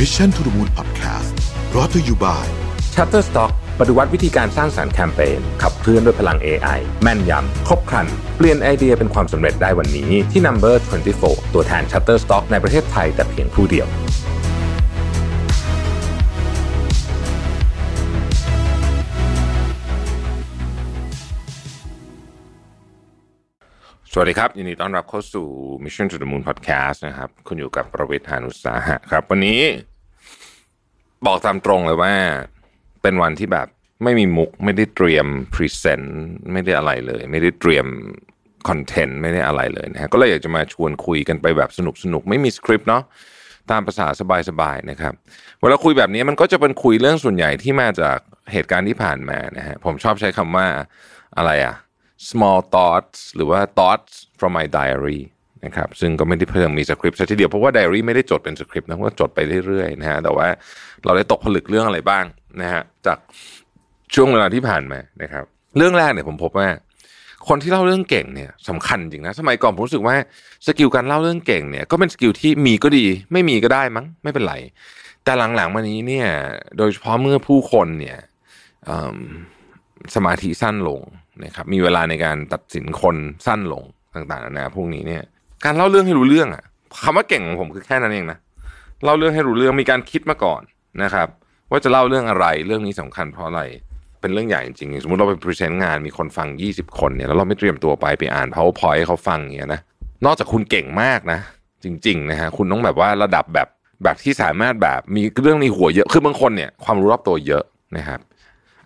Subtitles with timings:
[0.00, 1.32] Mission to the Moon Podcast
[1.74, 2.46] รอ t ธออยู่บ่าย
[2.94, 10.74] Shutterstock ปฏิวัติวิธีการสร้างสารรค์แคมเปญขับเคลื่อนด้วยพลัง AI แม่นยำ ครบครัน เปลี่ยนไอเดียเป็นความสำเร็จได้วันนี้ที่ Number
[11.16, 13.86] 24 ตัวแทน Shutterstock ในประเทศไทยแต่เพียงผู้เดียว
[24.22, 25.46] วัสดีครับ ยินดีต้อนรับเข้าสู่
[25.84, 29.60] Mission to the Moon Podcast นะครับ คุณอยู่กับประวิทยานุสาหะครับ วันนี้
[31.26, 32.14] บอกตามตรงเลยว่า
[33.02, 33.68] เป็นวันที่แบบ
[34.04, 36.20] ไม่มีมุก ไม่ได้เตรียมพรีเซนต์
[36.52, 37.86] ไม่ได้อะไรเลย ไม่ได้เตรียม
[38.68, 43.02] คอนเทนต์ไม่ได้อะไรเลยนะฮะก็เลยอยากจะมาชวนคุยกันไปแบบสนุกสนุกไม่มีสคริปต์เนาะ
[43.70, 44.06] ตามภาษา
[44.48, 45.14] สบายๆนะครับ
[45.60, 48.18] เวลาคุยแบบนี้มันก็จะเป็นคุยเรื่องส่วนใหญ่ที่มาจาก
[48.52, 50.66] เหตุการณ์ที่ผ่านมานะฮะผมชอบใช้คำว่า
[51.38, 51.76] อะไรอะ
[52.28, 55.20] small thoughts หรือว่า thoughts from my diary
[55.64, 60.48] นะครับซึ่งก็ไม่ได้เพิ่มมีสคริปต์ซะทีเดียวเพราะว่า diary ไม่ได้จดเป็นสคริปต์นะว่าจดไปเรื่อยๆนะฮะแต่ว่า
[61.04, 62.24] เราได้ตกผลึกเรื่องอะไรบ้าง
[62.60, 63.18] นะฮะจาก
[64.14, 65.44] ช่วงเวลาที่ผ่านมานะครับ
[65.76, 66.68] เรื่องแรกเนี่ยผมพบว่า
[67.48, 70.16] คนที่เล่าเรื่องเก่งเนี่ยสำคัญจริงนะสมัยก่อนผมรู้สึกว่า
[70.66, 74.54] skill การเล่าเรื่องเก่งเนี่ยก็เป็น skill ที่มีก็ดี ไม่มีก็ได้มั้งไม่เป็นไร
[75.24, 76.28] แต่หลังๆมานี้เนี่ย
[76.78, 78.18] โดยเฉพาะเมื่อผู้คนเนี่ย
[80.14, 81.00] สมาธิสั้นลง
[81.44, 83.82] นะครับมีเวลาในการตัดสินคนสั้นลง
[84.14, 85.22] ต่างๆนานาพวกนี้เนี่ย
[85.64, 86.64] การเล่าเรื่องให้รู้เรื่องอะ
[87.04, 88.38] คำว่าเก่งของผมคือแค่นั้นเองนะ
[89.04, 90.62] เล่าเรื่องให้รู้เรื่องมีการคิดมาก่อน
[91.02, 91.28] นะครับ
[91.70, 93.62] ว่าจะเล่าเรื่องอะไรเรื่องนี้สำคัญเพราะอะไร
[94.20, 99.80] เป็นเรื่องใหญ่จริงๆสมมติเราไปพรีเซนต์งานมีคนฟัง 20 คนเนี่ยแล้วเราไม่เตรียมตัวไปไปอ่าน powerpoint ให้เขาฟังอย่างเงี้ยนะ
[100.24, 101.38] นอกจากคุณเก่งมากนะ
[101.84, 103.68] จริงๆนะฮะคุณต้องแบบว่าระดับแบบ
[104.04, 107.64] แบบที่สามารถแบบมีเรื่องในหัวเยอะคือบางคนเนี่ยความรู้รอบตัวเยอะ
[107.96, 108.20] นะครับ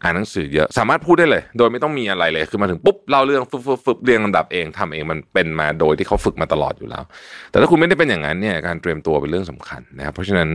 [0.05, 7.03] อ่านหนังสือเยอะสามารถพูดได้เลย โดยไม่ต้องมีอะไรเลยคือมาถึงปุ๊บเล่าเรื่องฟึบฟึบฟึบเรียงลำดับเองทำเองมันเป็นมาโดยที่เขาฝึกมาตลอดอยู่แล้ว
[7.51, 10.49] แต่ถ้าคุณไม่ได้เป็นอย่างนั้นเนี่ยการเตรียมตัวเป็นเรื่องสำคัญนะครับเพราะฉะนั้น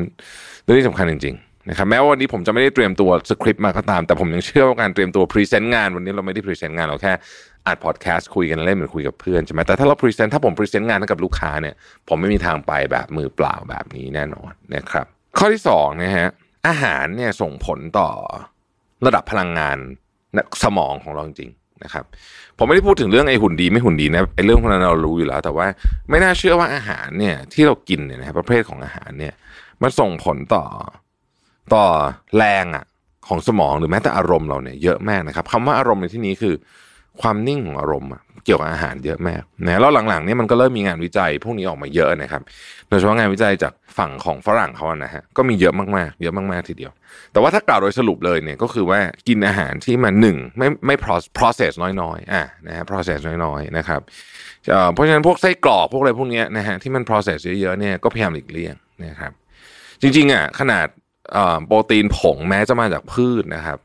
[0.64, 7.14] เรื่องนี้สำคัญจริงๆนะครับแม้ว่าวันนี้ผมจะไม่ได้เตรียมตัวสคริปต์มาก็ตาม แต่ผมยังเชื่อว่าการเตรียมตัว present งานวันนี้เราไม่ได้ present งานเราแค่
[7.68, 11.76] อัดพอดแคสต์คุยกันเล่นเหมือนคุยกับเพื่อนใช่ไหมแต่ถ้าเรา present ถ้าผม present งานให้กับลูกค้าเนี่ย
[12.08, 15.06] ผมไม่มีทางไปแบบมือเปล่าแบบนี้แน่นอนนะครับ
[15.38, 16.28] ข้อที่สองนะฮะ
[16.68, 18.10] อาหารเนี่ยส่งผลต่อ
[19.06, 19.78] ระดับพลังงาน
[20.64, 22.04] สมองของเราจริงๆนะครับ
[22.58, 25.68] ผมไม่ได้พูดถึงเรื่องไอ้หุ่นดีไม่หุ่นดีนะไอ้เรื่องพวกนั้นเรารู้อยู่แล้ว แต่ว่า
[26.10, 29.34] ไม่น่าเชื่อว่าอาหารเนี่ยที่เรากินเนี่ยนะครับประเภทของอาหารเนี่ย
[29.82, 30.66] มันส่งผลต่อ
[31.74, 31.86] ต่อ
[32.38, 32.86] แรงอะ
[33.28, 36.54] ของสมองหรือแม้แต่อารมณ์เราเนี่ยเยอะมากนะครับคำว่าอารมณ์ในที่นี้คือ
[37.22, 38.12] ความนิ่งของอารมณ์
[38.46, 42.42] เกี่ยวกับอาหารเยอะมากนะแล้วหลังๆนี่มันก็เริ่มมีงานวิจัยพวกนี้ออกมาเยอะนะครับ
[42.90, 46.92] โดยเฉพาะงานวิจัยจากฝั่งของฝรั่งเขานะฮะก็มีเยอะมากๆ เยอะมากๆทีเดียว
[47.32, 50.96] แต่ว่าถ้ากล่าวโดยสรุปเลยเนี่ยก็คือว่ากินอาหารที่มันหนึ่งไม่ไม่
[51.38, 54.02] process น้อยๆอะนะฮะ process น้อยๆนะครับ
[54.94, 58.76] เพราะฉะนั้นพวกไส้กรอกพวกอะไรพวกนี้นะฮะที่มัน process เยอะๆเนี่ยก็พยายามหลีกเลี่ยง
[59.06, 59.32] นะครับ
[60.02, 60.88] จริงๆอะขนาด
[61.66, 63.80] โปรตีนผงแม้จะมาจากพืชนะครับ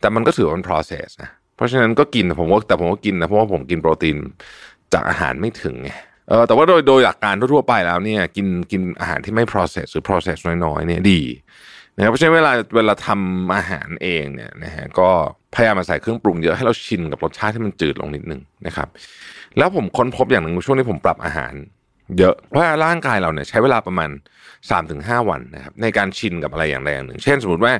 [0.00, 4.16] แต่มันก็ถือว่าเป็น process นะ เพราะฉะนั้นก็กินผมว่าแต่ผมก็กินนะเพราะว่าผมกินโปรตีน
[4.92, 5.90] จากอาหารไม่ถึงไง
[6.28, 11.20] เออแต่ว่าโดยโดยหลักการทั่วๆไปแล้วเนี่ยกินกินอาหารที่ไม่ process หรือ process น้อยๆเนี่ยดี
[11.96, 15.08] นะครับเพราะฉะนั้นเวลาเวลาทำอาหารเองเนี่ยนะฮะก็
[15.54, 18.88] พยายามมาใส่เครื่องปรุงเยอะให้เราชินกับรสชาติที่มันจืดลงนิดนึงนะครับ
[19.58, 21.52] แล้วผมค้นพบอย่างหนึ่งช่วงนี้ผมปรับอาหาร
[22.18, 24.10] เยอะเพราะว่าร่างกายเราเนี่ยใช้เวลาประมาณ
[24.70, 27.72] 3-5 วันนะครับในการชินกับอะไรอย่างใดอย่างหนึ่ง เช่นสมมติว่า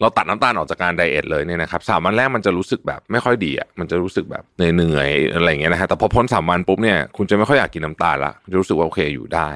[0.00, 9.48] เราตัดน้ำตาลออกจากการไดเอทเลยเนี่ยนะครับสามวันแรกมันจะรู้สึกแบบไม่ค่อยดีอะมันจะรู้สึกแบบเหนื่อยๆอะไรอย่างเงี้ยนะฮะแต่พอพ้นสามวันปุ๊บเนี่ยคุณจะไม่ค่อยอยากกินน้ำตาลละจะรู้สึกว่าโอเคอยู่ได้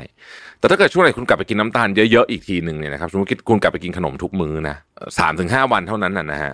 [0.59, 4.77] แต่ถ้าเกิดช่วงไหนคุณกลับไปกินน้ำตาลเยอะๆอีกทีหนึ่งเนี่ยนะครับสมมติคุณกลับไปกินขนมทุกมื้อนะ
[5.19, 6.53] สามถึงห้าวันเท่านั้นนะนะฮะ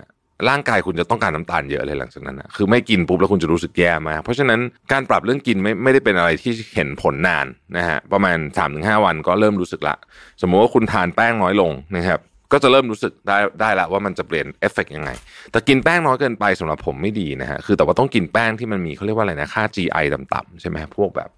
[0.49, 4.59] ร่างกายคุณจะต้องการน้ำตาลเยอะเลยหลังจากนั้นนะคือไม่กินปุ๊บแล้วคุณจะรู้สึกแย่มากเพราะฉะนั้น
[4.91, 7.45] การปรับเรื่องกินไม่ไม่ได้เป็นอะไรที่เห็นผลนาน
[7.77, 8.37] นะฮะประมาณ
[8.71, 9.95] 3-5 วันก็เริ่มรู้สึกละ
[10.41, 12.19] สมมติว่าคุณทานแป้งน้อยลงนะครับ
[12.53, 15.09] ก็จะเริ่มรู้สึกได้ได้ละว่ามันจะเปลี่ยนเอฟเฟกยังไง
[15.51, 21.29] แต่กินแป้งน้อยเกินไปสำหรับผมไม่ดีนะฮะ คือแต่ว่าต้องกินแป้งที่มันมีเขาเรียกว่าอะไรนะ ค่า GI ต่ำๆใช่ไหมพวกแบบ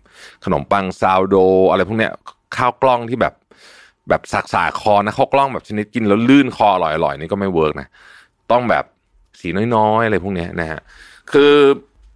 [0.46, 1.36] ขนมปัง sourdough
[1.72, 2.12] อะไรพวกเนี้ย
[2.58, 3.34] ข้าวกล้องที่แบบ
[4.10, 7.88] แบบสากๆคอนะข้าวกล้องแบบชนิดกินแล้วลื่นคออร่อยๆนี่ก็ไม่ work นะ
[8.52, 8.86] ต้องแบบ
[9.40, 10.80] สีน้อยๆอะไรพวกนี้นะฮะ
[11.32, 11.54] คือ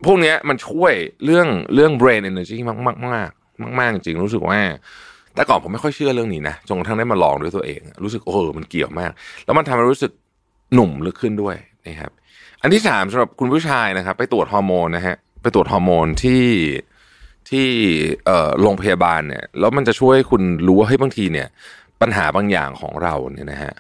[0.06, 0.94] พวกนี้มันช่วย
[1.26, 3.30] เรื่องเรื่อง brain energy มากมากมาก
[3.80, 4.60] มากจริงรู้สึกว่า
[5.36, 9.12] แต่ก่อนผมไม่ค่อยเชื่อเรื่องนี้นะจนกระทั่งได้มาลองด้วยตัวเอง รู้สึกโอ้โหมันเกี่ยวมาก
[9.46, 10.12] แล้วมันทำให้รู้สึก
[10.74, 11.56] หนุ่มลึกขึ้นด้วย
[11.88, 12.12] นะครับ
[12.62, 16.46] อันที่สามสำหรับคุณผู้ชายนะครับ ไปตรวจฮอร์โมนนะฮะไปตรวจฮอร์โมนที่
[17.50, 17.68] ที่
[18.26, 21.48] เอ่อโรงพยาบาลเนี่ย แล้วมันจะช่วยคุณรู้ว่าเฮ้ยบางทีเนี่ย
[22.02, 23.74] ปัญหาบางอย่างของเราเนี่ยนะฮะ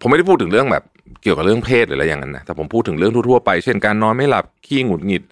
[0.00, 0.84] ผมไม่ได้พูดถึงเรื่องแบบ
[1.22, 5.22] เกี่ยวกับเรื่องเพศหรืออะไรอย่างนั้นนะแต่ผมพูดถึงเรื่องทั่วๆไป เช่นการนอนไม่หลับขี้หงุดหงิด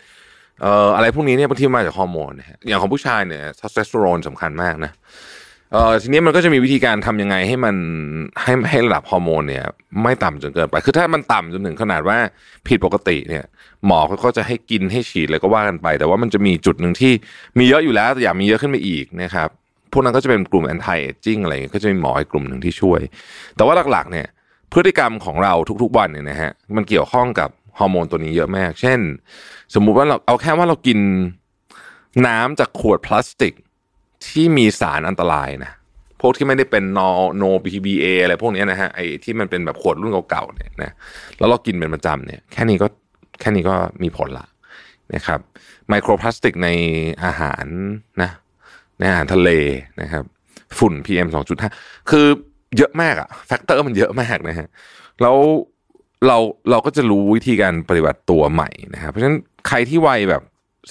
[0.62, 4.92] เอ่ออะไรพวกนี้เนี่ยบางทีมาจากฮอร์โมนนะฮะอย่างของผู้ชายเนี่ยเทสโทสเตอโรนสำคัญมากนะ
[5.72, 7.76] เออทีนี้มันก็จะมีวิธีการทำยังไงให้มัน
[8.42, 9.64] ให้ให้ระดับฮอร์โมนเนี่ย
[10.02, 12.18] ไม่ต่ำจนเกินไป คือถ้ามันต่ำจนถึงขนาดว่า
[12.66, 13.44] ผิดปกติเนี่ย
[13.86, 17.12] หมอเขาก็จะให้กินให้ฉีดอะไรก็ว่ากันไป แต่ว่ามันจะมีจุดหนึ่งที่
[17.58, 19.48] มีเยอะอยู่แล้วแต่อยากมีเยอะขึ้นไปอีกนะครับ
[19.92, 23.00] พวกนั้นก็จะเป็นกลุ่ม anti aging อะไรก็จะมีหมออีกกลุ่มหนึ่งที่ช่วย
[23.56, 24.26] แต่ว่าหลักๆเนี่ย
[24.74, 29.00] พฤติกรรมของเราทุกๆวันเนี่ยนะฮะมันเกี่ยวข้องกับฮอร์โมนตัวนี้เยอะมาก เช่น
[29.74, 30.98] สมมุติว่าเราเอาแค่ว่าเรากิน
[32.26, 33.54] น้ำจากขวดพลาสติก
[34.26, 35.72] ที่มีสารอันตรายนะ
[36.20, 40.92] พวกที่ไม่ได้เป็นนอโนบีบีเออะไรพวกนี้นะฮะไอ้ที่มันเป็นแบบขวดรุ่นเก่าๆเนี่ยนะ
[41.38, 42.86] แล้วเรากินเป็นประจำเนี่ย แค่นี้ก็
[43.40, 44.46] แค่นี้ก็มีผลละ
[45.14, 45.40] นะครับ
[45.88, 46.68] ไมโครพลาสติกใน
[47.24, 47.66] อาหาร
[48.22, 48.30] นะ
[48.98, 49.50] ในอาหารทะเล
[50.00, 50.24] นะครับ
[50.78, 51.28] ฝุ่น PM
[51.68, 52.26] 2.5 คือ
[52.78, 54.68] เยอะมากอะ factor มันเยอะมากนะฮะ
[55.22, 55.36] แล้ว
[56.26, 56.36] เรา
[56.70, 59.38] เราก็จะรู้วิธีการปฏิบัติตัวใหม่นะครับเพราะฉะนั้น
[59.68, 60.42] ใครที่วัยแบบ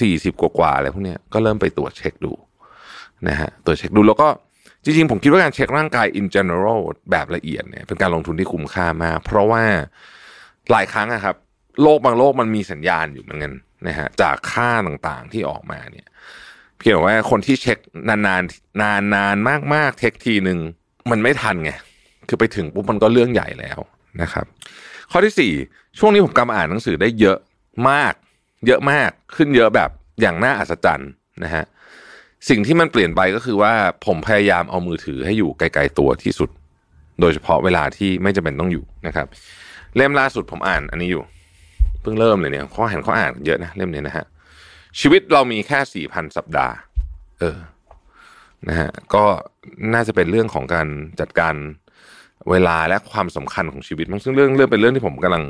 [0.02, 2.32] สี่สิบกว่าๆอะไรพวกเนี้ยก็เริ่มไปตรวจเช็คดู
[3.28, 4.28] นะฮะตรวจเช็คดูแล้วก็
[4.84, 6.80] จริงๆ ผมคิดว่าการเช็คร่างกาย in general
[7.12, 9.64] แบบละเอียดเนี่ยเป็นการลงทุนที่คุ้มค่ามาก เพราะว่า
[10.72, 11.36] หลายครั้งอะครับ
[11.82, 13.54] โรคบางโรคมันมีสัญญาณอยู่เหมือนกัน
[13.88, 16.08] นะฮะจากค่าต่างๆที่ออกมาเนี่ย
[16.78, 17.78] เพียงแต่ว่าคนที่เช็ค
[18.10, 19.36] นานๆนานนาน
[19.74, 20.60] มากๆเช็คทีหนึ่ง
[21.12, 21.72] มันไม่ทันไง
[22.28, 23.80] คือไปถึงปุ๊บมันก็เรื่องใหญ่แล้ว
[24.22, 24.46] นะครับ
[25.12, 25.52] ข้อที่สี่
[26.00, 27.38] ช่วงนี้ผมกำลังอ่านหนังสือได้เยอะ
[27.90, 28.14] มาก
[28.68, 29.90] เยอะมากขึ้นเยอะแบบ
[30.22, 31.12] อย่างน่าอัศจรรย์
[31.44, 31.64] นะฮะ
[32.50, 33.74] สิ่งที่มันเปลี่ยนไปก็คือว่า
[34.06, 36.50] ผมพยายามเอามือถือให้อยู่ไกลๆตัวที่สุด
[37.22, 39.28] โดยเฉพาะเวลาที่ไม่จำเป็นต้องอยู่นะครับ
[39.96, 41.24] เล่มล่าสุดผมอ่านอันนี้อยู่
[42.02, 44.26] เพิ่งเริ่มเลยเนี่ยข้อเห็นข้ออ่านเยอะนะเล่มนี้นะฮะ
[45.00, 46.76] ชีวิตเรามีแค่สี่พันสัปดาห์
[47.40, 47.58] เออ
[48.70, 49.24] นะฮะก็
[49.94, 50.88] น่าจะเป็นเรื่องของการ
[51.20, 51.56] จัดการ
[52.52, 55.44] เวลาและความสำคัญของชีวิตมั้งซึ่งเรื่องเรื่องเป็นเรื่องที่ผมกำลัง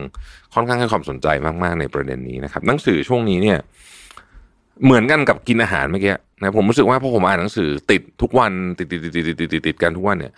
[0.53, 1.27] ค่อนข้างให้ความสนใจ
[1.63, 3.59] มากๆในประเด็นนี้นะครับ หนังสือช่วงนี้เนี่ย
[4.85, 10.33] เหมือนกันกับกินอาหารเมื่อกี้นะผมรู้สึกว่าพอผมอ่านหนังสือติดทุกวันติดติดติดติดติดติดติดกันทุกวันเนี่ย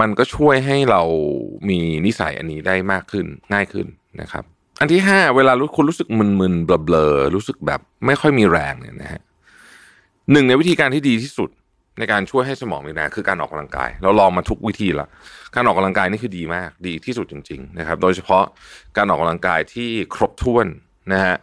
[0.00, 1.02] มันก็ช่วยให้เรา
[1.68, 3.86] มีนิสัยอันนี้ได้มากขึ้นง่ายขึ้น
[4.20, 4.44] นะครับ
[4.80, 6.08] อันที่ห้าเวลาคุณรู้สึก
[6.40, 9.20] มึนๆเบลอๆรู้สึกแบบไม่ค่อยมีแรงเนี่ยนะฮะ
[10.30, 11.50] หนึ่งในวิธีการที่ดีที่สุด
[11.98, 15.08] ในการช่วยให้สมองมีแรงคือการออกกำลังกาย เราลองมาทุกวิธีละ
[15.54, 18.44] การออกกำลังกายนี่คือดีมากดีที่สุดจริง ๆ นะครับ โดยเฉพาะ
[18.96, 20.66] การออกกำลังกายที่ครบถ้วน
[21.12, 21.36] นะฮะ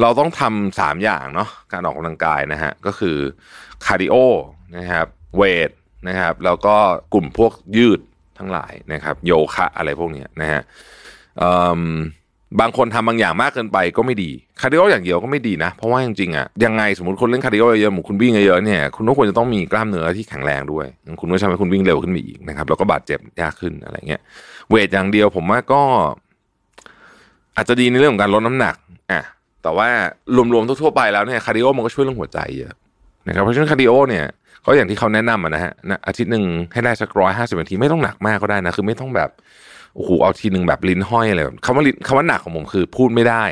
[0.00, 3.16] เราต้องทำสามอย่างเนาะการออกกำลังกายนะฮะก็คือ
[3.84, 4.14] cardio
[4.76, 5.06] นะครับ
[5.36, 5.70] weight
[6.08, 6.76] นะครับแล้วก็
[7.14, 8.00] กลุ่มพวกยืด
[8.38, 10.62] ทั้งหลายนะครับ โยคะอะไรพวกนี้นะฮะ
[11.40, 11.50] อื
[11.90, 11.94] ม
[12.60, 14.30] บางคนทำบางอย่างมากเกินไปก็ไม่ดี
[14.60, 20.86] cardio อย่างเดียวก็ไม่ดีนะ เพราะว่าจริงๆอะยังไงสมมติคนเล่น cardio เยอะๆเหมือนคุณวิ่งเยอะๆเนี่ยคุณก็ควรจะต้องมีกล้ามเนื้อที่แข็งแรงด้วย
[21.20, 24.20] คุณก็ทำให้คุณวิ่งเร็วขึ้นไปอีกนะครับแล้วก็บาดเจ็บยากขึ้นอะไรเงี้ย
[24.68, 25.80] weight อย่างเดียวผมว่าก็
[27.56, 28.76] อาจจะดีในเรื่องของการลดน้ำหนัก
[29.12, 29.22] อะ
[29.62, 29.88] แต่ว่า
[30.36, 32.72] รวมๆทั่วๆไปแล้วเนี่ย cardio มันก็ช่วยเรื่องหัวใจเยอะ
[33.28, 34.24] นะครับเพราะฉะนั้น cardio เนี่ย
[34.64, 39.30] ก็อย่างที่เขาแนะนำนะฮะนะอาทิตย์หนึ่งให้ได้สักร้อยห้าสิบนาทีไม่ต้องหนักมากก็ได้นะคือไม่ต้องแบบ
[39.98, 43.44] โอ้โหเอาทีหนึ่งแบบลิ้นห้อยอะไรแบบคำว่าลิ้นคำว่าหนักของผมคือพูดไม่ได้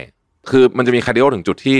[0.50, 1.76] คือมันจะมี cardio ถึงจุดที่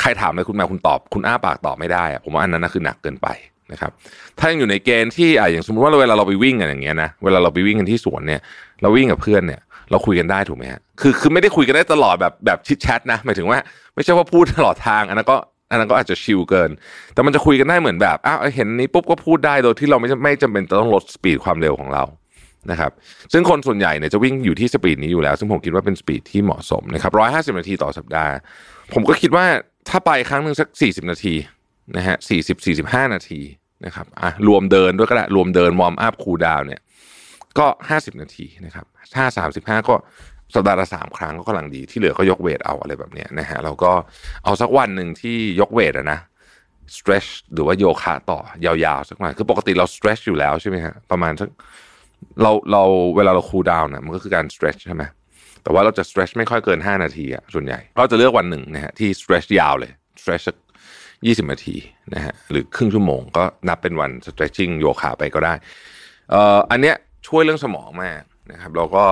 [0.00, 3.28] ใครถามอะไรคุณมาคุณตอบ คุณอ้าปากตอบไม่ได้ผมว่าอันนั้นนะคือหนักเกินไป
[3.72, 3.90] นะครับ
[4.38, 8.40] ถ้ายังอยู่ในเกณฑ์ที่อะอย่างสมมติว่าเวลาเราไปวิ่งกันอย่างเงี้ยนะเวลาเราไปวิ่งกันที่สวนเนี่ย
[8.82, 13.58] เราวิ่งกับเพื่อนเนี่ยเราคุยกันได้ถูกไหมฮะคือคือไม่ได้คุยกันได้ตลอดแบบแบบ chit chat นะหมายถึงว่า
[13.94, 15.36] ไม่ใช่ว่าพูดตลอดทางอันนั้นก็
[15.70, 16.70] อันนั้นก็อาจจะชิลเกิน
[17.14, 22.04] แต่มันจะคุยกันได้เหมือนแบบอ้าวเห็นนี้ปุ๊บก็พูดได้โดยที่เราไม่ไม่จำเป็นต้องลด speed ความเร็วของเรา
[22.70, 22.90] นะครับ
[23.32, 28.32] ซึ่งคนส่วนใหญ่เนี่ยจะวิ่งอยู่ที่ speed นี้อยู่แล้ว ซึ่งผมคิดว่าเป็น speed ที่เหมาะสมนะครับร้อยห้าสิบนาทีต่อสัปดาห์
[28.94, 29.46] ผมก็คิดว่า
[29.88, 31.34] ถ้าไปครั้งหนึ่งสักสี่สิบนาที
[31.96, 33.40] นะฮะสี่สิบสี่สิบห้านาที
[33.86, 36.80] นะครับอะรวมเดินด้วยก็ได้รวมเดิน warm up cool down เนี่ย
[37.58, 39.94] ก็ห้าสิบนาทีนะครับถ้าสามสิบห้าก็
[40.54, 43.92] สัปดาห์ละสามครั้งก็กำลังดีที่เหลือก็ยก weight เอาอะไรแบบเนี้ยนะฮะเราก็
[44.44, 46.18] เอาสักวันหนึ่งที่ยก weight อะนะ
[46.96, 51.48] stretch หรือว่าโยคะต่อยาวๆสักหน่อยคือปกติเรา stretch อยู่แล้วใช่ไหมฮะประมาณสัก
[52.42, 52.82] เราเรา
[53.16, 55.02] เวลาเรา cool down เนี่ยมันก็คือการ stretch ใช่ไหม
[55.62, 60.44] แต่ว่าเราจะ stretch ไม่ค่อยเกิน 5 นาทีอะส่วนใหญ่ เราจะเลือกวันหนึ่งนะฮะที่ stretch ยาวเลย stretch
[61.26, 61.76] ยี่สิบนาที
[62.14, 65.54] นะฮะหรือครึ่งชั่วโมงก็นับเป็นวัน stretching โยคะไปก็ได้
[66.30, 66.96] เอ่ออันเนี้ย
[67.28, 69.04] ช่วยเรื่องสมองมากนะครับแล้วก็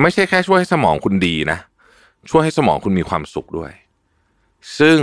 [0.00, 1.58] ไม่ใช่แค่ช่วยให้สมองคุณดีนะ
[2.30, 3.72] ช่วยให้สมองคุณมีความสุขด้วย
[4.78, 4.98] ซึ่ง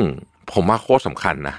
[0.54, 1.56] ผมว่าโคตรสำคัญนะ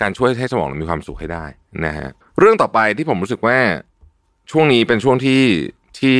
[0.00, 1.44] การช่วยให้สมองมีความสุขให้ได้
[1.86, 3.56] นะฮะเรื่องต่อไปที่ผมรู้สึกว่า
[4.50, 5.42] ช่วงนี้เป็นช่วงที่
[6.00, 6.18] ที่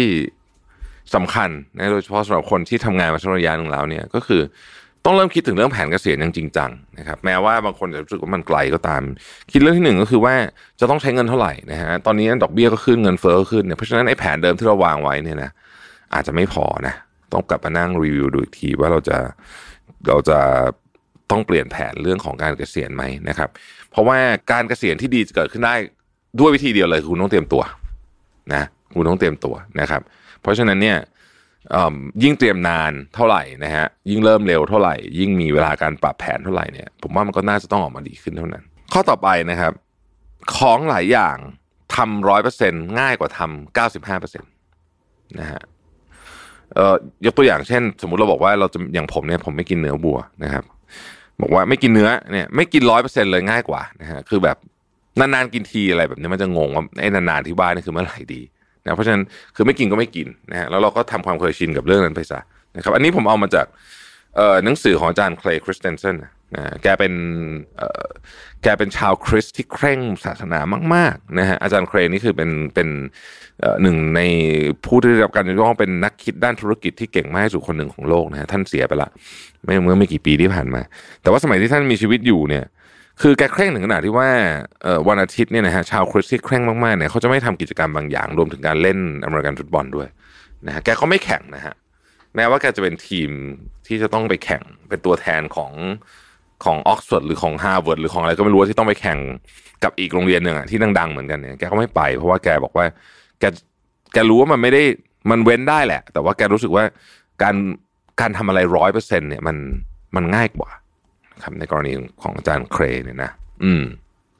[1.14, 4.40] สำคัญนะโดยเฉพาะสำหรับคนที่ทำงานมาชั่วระยะหนึ่งแล้วเนี่ยก็คือ
[5.04, 9.02] ต้องเริ่มคิดถึงเรื่องแผนเกษียณอย่างจริงจังนะครับแม้ว่าบางคนจะรู้สึกว่ามันไกลก็ตาม
[9.52, 10.34] คิดเรื่องที่หนึ่งก็คือว่า
[10.80, 15.50] จะต้องใช้เงินเท่าไหร่นะฮะตอนนี้ดอกเบี้ยก็ขึ้นเงินเฟ้อก็ขึ้นเนี่ยเพราะฉะนั้นไอ้แผนเดิมที่เราวางไว้เนี่ยนะ
[16.14, 16.94] อาจจะไม่พอนะ
[17.32, 19.16] ต้องกลับมานั่งรีวิวดูอีกทีว่าเราจะ
[20.08, 20.38] เราจะ
[21.30, 23.50] ต้องเปลี่ยนแผนเรื่องของการเกษียณไหมนะครับ
[23.90, 24.18] เพราะว่า
[24.52, 25.74] การเกษียณที่ดีจะเกิดขึ้นได้
[26.40, 27.62] ด้วยวิธีเดียวเลยคุณต้องเตรียมตัว
[28.54, 28.62] นะ
[28.94, 30.02] คุณต้องเตรียมตัวนะครับ
[30.40, 30.98] เพราะฉะนั้นเนี่ย
[32.22, 39.72] ยิ่งเตรียมนานเท่าไหร่นะฮะยิ่งเริ่มเร็วเท่าไหร่ ยิ่งมีเวลาการปรับแผนเท่าไหร่เนี่ยผมว่ามันก็น่าจะต้องออกมาดีขึ้นเท่านั้น ข้อต่อไปนะครับ
[40.56, 41.36] ของหลายอย่าง
[41.96, 44.46] ทำร้อยเปอร์เซ็นง่ายกว่าทำเก้าสิบห้าเปอร์เซ็นต
[45.40, 45.62] นะฮะ
[46.74, 46.94] เอ่อ
[47.26, 50.64] ยกตัวอย่างเช่น สมมุติเราบอกว่าเราจะอย่างผมเนี่ยผมไม่กินเนื้อวัวนะครับ
[51.40, 54.56] บอกว่าไม่กินเนื้อเนี่ยไม่กินร้อยเปอร์เซ็นเลยง่ายกว่านะฮะคือแบบ
[55.20, 58.42] นานๆกินทีอะไรแบบนี้มันจะงงว่าไอ้นานๆที่บ้านนี่คือเมื่อไหร่ดี
[58.84, 59.22] นะเพราะฉะนั้น
[59.56, 62.40] คือไม่กินก็ไม่กินนะฮะแล้วเราก็ทำความเคยชินกับเรื่องนั้นไปซะ
[62.76, 63.66] นะครับ อันนี้ผมเอามาจาก
[64.36, 66.32] เอ่อหนังสือของอาจารย์เคลย์คริสเตนเซนนะ
[66.82, 67.12] แกเป็น
[67.78, 68.06] เอ่อ
[68.62, 70.60] แกเป็นชาวคริสที่เคร่งศาสนา
[70.94, 72.88] มากๆนะฮะอาจารย์เคลย์นี่คือเป็นเป็น
[73.82, 74.20] หนึ่งใน
[74.84, 79.08] ผู้ที่ได้รับการยกย่องเป็นนักคิดด้านธุรกิจที่เก่งมากที่สุดคนหนึ่งของโลกนะฮะท่านเสียไปละ
[79.64, 80.80] ไม่เมื่อไม่กี่ปีที่ผ่านมา
[81.22, 82.64] แต่ว่าสมัยที่ท่านมีชีวิตอยู่เนี่ย
[83.20, 84.28] คือแกเคร่งถึงขนาดที่ว่า
[85.08, 90.08] วันอาทิตย์เนี่ยนะฮะชาวคริสต์ที่เคร่งมากๆเนี่ยเขาจะไม่ทำกิจกรรมบางอย่าง รวมถึงการเล่นอเมริกันฟุตบอลด้วย
[90.66, 91.74] นะฮะแกก็ไม่แข่งนะฮะ
[92.36, 93.30] แม้ว่าแกจะเป็นทีม
[93.86, 95.72] ที่จะต้องไปแข่งเป็นตัวแทนของ
[96.64, 99.18] ของออกซฟอร์ดหรือของฮาร์วาร์ดหรือของอะไรก็ไม่รู้ที่ต้องไปแข่ง
[99.84, 102.86] กับอีกโรงเรียนหนึ่งอะที่ดังๆเหมือนกันเนี่ยแกก็ไม่ไป เพราะว่าแกบอกว่า
[103.40, 103.44] แก
[104.12, 104.82] แกรู้ว่ามันไม่ได้
[105.30, 106.84] มันเว้นได้แหละ แต่ว่าแกรู้สึกว่า
[107.42, 107.54] การ
[108.20, 109.56] การทำอะไรร้อยเปอร์เซ็นต์เนี่ยมัน
[110.16, 110.70] มันง่ายกว่า
[111.42, 113.30] ครับในกรณีของอาจารย์เครเนี่ยนะ
[113.64, 113.84] อืม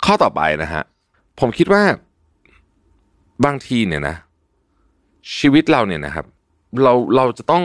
[0.04, 0.82] ข้อต่อไปนะฮะ
[1.40, 1.82] ผมคิดว่า
[3.44, 4.16] บางทีเนี่ยนะ
[5.38, 6.26] ชีวิตเราเนี่ยนะครับ
[6.82, 7.64] เราเราจะต้อง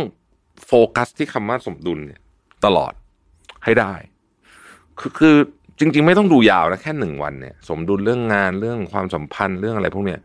[0.65, 2.19] โฟกัสที่คำว่าสมดุลเนี่ย
[2.65, 2.93] ตลอด
[3.63, 3.93] ให้ได้
[4.99, 5.35] คือคือ
[5.79, 10.19] จริง ๆ ไม่ต้องดูยาวนะแค่หนึ่งวันเนี่ย สมดุลเรื่องงานเรื่องความสัมพันธ์เรื่องอะไรพวกเนี้ย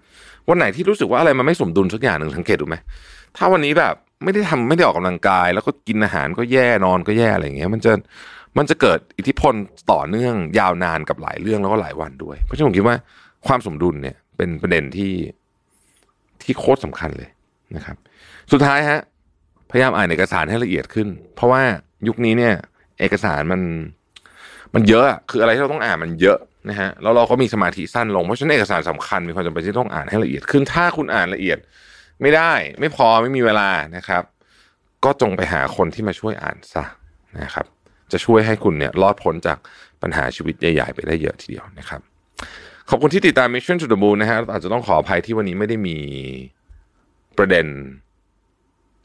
[0.48, 2.76] วันไหนที่รู้สึกว่าอะไรมันไม่สมดุลสักอย่างหนึ่งสังเกตดูไหม
[3.36, 3.94] ถ้าวันนี้แบบ
[4.25, 7.92] ไม่ได้ทำไม่ได้ออกกำลังกาย แล้วก็กินอาหารก็แย่นอนก็แย่อะไรอย่างเงี้ย มันจะ
[8.58, 9.54] มันจะเกิดอิทธิพล
[9.92, 12.96] ต่อเนื่องยาวนานกับหลายเรื่องแล้วก็หลายวันด้วย เพราะฉะนั้นผมคิดว่า
[13.46, 15.12] ความสมดุลเนี่ยเป็นประเด็นที่
[16.42, 17.30] ที่โคตรสาคัญเลย
[17.76, 17.96] นะครับ
[18.52, 19.00] สุดท้ายฮะ
[19.70, 21.62] พยายามอ่านเอกสารให้ละเอียดขึ้น เพราะว่า
[22.08, 22.54] ยุคนี้เนี่ย
[23.00, 23.60] เอกสารมัน
[24.75, 31.58] มันเยอะคืออะไรที่เราต้องอ่านมันเยอะนะฮะแล้วเราก็มีสมาธิสั้นลงเพราะฉะนั้นเอกสารสำคัญมีความจำเป็นที่ต้องอ่านให้ละเอียดขึ้น ถ้าคุณอ่านละเอียด
[32.22, 34.22] ไม่ได้ ไม่พอไม่มีเวลานะครับ
[35.04, 36.84] ก็จงไปหาคนที่มาช่วยอ่านซะ
[37.42, 37.66] นะครับ
[38.12, 39.58] จะช่วยให้คุณเนี่ยรอดพ้นจาก
[40.02, 42.00] ปัญหาชีวิตใหญ่ๆไปได้เยอะทีเดียวนะครับ
[42.90, 45.96] ขอบคุณที่ติดตาม Mission to the Moon นะฮะอาจจะต้องขออภัยที่วันนี้ไม่ได้มี
[47.38, 47.66] ประเด็น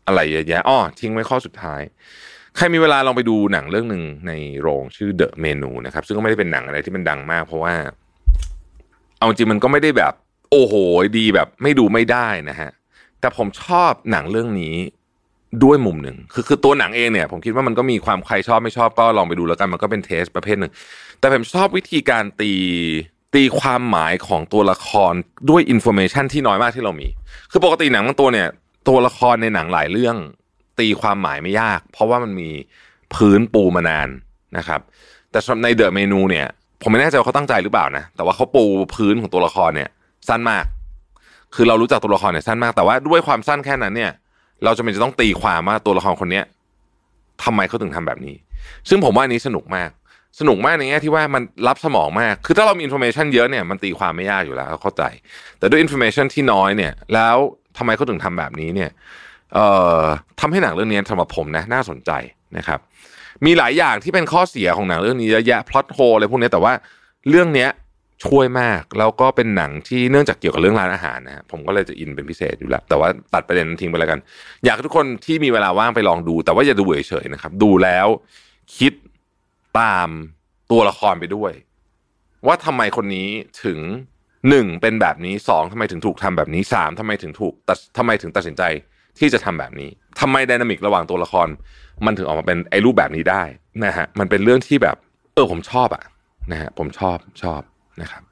[0.08, 1.82] อะไรเยอะแยะอ้อทิ้งไว้ข้อสุดท้าย
[2.56, 4.32] ใครมีเวลาลองไปดูหนังเรื่องหนึ่งใน
[4.62, 7.76] โรงชื่อ The Menu นะครับ ซึ่งก็ไม่ได้เป็นหนังอะไรที่มันดังมาก เพราะว่า
[9.18, 10.14] เอาจริงมันก็ไม่ได้แบบ
[10.52, 10.74] โอ้โห
[11.18, 12.70] ดีแบบไม่ดูไม่ได้นะฮะ
[13.20, 14.76] แต่ผมชอบหนังเรื่องนี้
[15.64, 20.72] ด้วยมุมหนึ่งคือคือตัวหนังเองเนี่ย ผมคิดว่ามันก็มีความใครชอบไม่ชอบก็ลองไปดูแล้วกันมันก็เป็น taste ประเภทหนึ่ง
[21.20, 22.54] แต่ผมชอบวิธีการตี
[23.36, 25.14] ตีความหมายของตัวละคร
[25.50, 27.08] ด้วย information ที่น้อยมากที่เรามี
[27.52, 28.48] คือปกติหนังบางตัวเนี่ย
[28.88, 30.16] ตัวละครในหนังหลายเรื่อง
[30.80, 32.50] ตีความหมายไม่ยาก เพราะว่ามันมี
[33.16, 34.08] พื้นปูมานาน
[34.58, 34.80] นะครับ
[35.32, 36.48] แต่ใน The Menu เนี่ย
[36.82, 38.64] ผมไม่แน่ใจว่าเขาตั้งใจหรือเปล่านะ แต่ว่าเขาปู
[38.96, 39.90] พื้นของตัวละครเนี่ย
[40.28, 40.66] สั้นมาก
[41.56, 44.12] คือเรารู้จักตัวละครเนี่ยสั้นมาก แต่ว่าด้วยความสั้นแค่นั้นเนี่ย
[44.66, 46.46] เราจำเป็นจะต้องตีความว่าตัวละครคนเนี้ย
[47.44, 48.36] ทำไมเขาถึงทำแบบนี้
[48.90, 49.90] ซึ่งผมว่านี้สนุกมาก
[50.40, 55.04] สนุกมากในแง่ที่ว่ามันลับสมองมาก คือถ้าเรามี information เยอะเนี่ยมันตีความไม่ยากอยู่แล้วเข้าใจ
[55.60, 57.38] แต่ด้วย information ที่น้อยเนี่ย แล้ว
[57.78, 58.90] ทำไมเขาถึงทำแบบนี้เนี่ย
[59.54, 59.66] เอ่
[60.00, 60.02] อ
[60.40, 62.12] ทำให้หนังเรื่องนี้สำหรับผมนะน่าสนใจ
[62.58, 62.80] นะครับ
[63.46, 66.74] มีหลายอย่างที่เป็นข้อเสียของหนังเรื่องนี้เยอะแยะพล็อตโฮอะไรพวกนี้แต่ว่า
[67.30, 67.70] เรื่องเนี้ย
[68.24, 74.20] ช่วยมาก แล้วก็เป็นหนังที่เนื่องจากเกี่ยวกับเรื่องร้านอาหารนะผมก็เลยจะอินเป็นพิเศษอยู่แล้ว แต่ว่าตัดประเด็นทิ้งไปแล้วกัน
[74.66, 78.08] อยากทุกคนที่มีเวลาว่างไปลองดู แต่ว่าอย่าดูเฉยๆนะครับ ดูแล้ว
[78.78, 78.94] คิด
[79.80, 80.10] ตาม
[80.72, 81.52] ตัวละครไปด้วย
[82.48, 83.30] ว่าทำไมคนนี้
[83.64, 83.80] ถึง
[84.50, 88.64] หนึ่งเป็นแบบนี้สองทำไมถึงถูกทำแบบนี้สามทำไมถึงถูกตัดทำไมถึงตัดสินใจ
[89.20, 91.48] ที่จะทำแบบนี้ทำไม dynamic ระหว่างตัวละคร
[92.06, 93.44] มันถึงออกมาเป็นไอ้รูปแบบนี้ได้
[93.86, 94.96] นะฮะมันเป็นเรื่องที่แบบ
[95.34, 96.04] เออผมชอบอะ
[96.52, 97.62] นะฮะผมชอบชอบ
[98.02, 98.24] นะครับ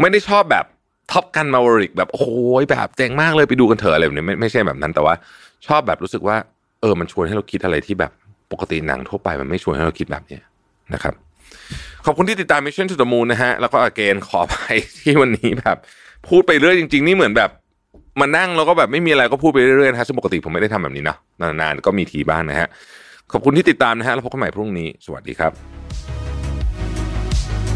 [0.00, 0.64] ไม่ได้ชอบแบบ
[1.12, 2.28] Top Gun Maverick แบบโอ้
[2.62, 5.14] ยแบบเจ๋งมากเลยไปดูกันเถอะอะไรแบบนี้ไม่ไม่ใช่แบบนั้นแต่ว่า
[5.66, 6.36] ชอบแบบรู้สึกว่า
[6.80, 8.12] เออมันชวนให้เราคิดอะไรที่แบบ
[8.52, 10.38] ปกติหนังทั่วไปมันไม่ชวนให้เราคิดแบบนี้
[10.94, 11.14] นะครับ
[12.06, 14.56] ขอบคุณที่ติดตาม Mission to the Moon นะฮะแล้วก็อเกนขอไป
[14.98, 15.76] ที่วันนี้แบบ
[16.28, 17.50] พูดไปเรื่อยจริง ๆ นี่เหมือนแบบ
[18.20, 22.68] มานั่งแล้วก็แบบไม่มีอะไรก็พูดไปเรื่อยๆนะฮะซึ่งปกติผมไม่ได้ทำแบบนี้เนาะนานๆก็มีทีบ้างนะฮะ
[23.32, 25.79] ขอบคุณที่ติดตามนะฮะแล้วพบกันใหม่พรุ่งนี้ สวัสดีครับ